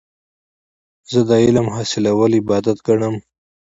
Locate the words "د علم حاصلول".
1.29-2.31